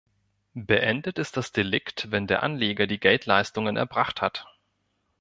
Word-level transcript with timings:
Beendet 0.55 1.19
ist 1.19 1.37
das 1.37 1.51
Delikt, 1.51 2.09
wenn 2.09 2.25
der 2.25 2.41
Anleger 2.41 2.87
die 2.87 2.99
Geldleistungen 2.99 3.77
erbracht 3.77 4.19
hat. 4.19 4.47